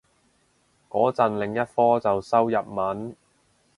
[0.89, 3.15] 個陣另一科就修日文